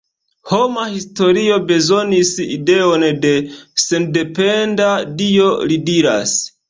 Homa 0.51 0.83
historio 0.93 1.57
bezonis 1.71 2.31
ideon 2.55 3.05
de 3.27 3.35
sendependa 3.87 4.89
Dio, 5.21 5.51
li 5.73 5.79
diras. 5.93 6.35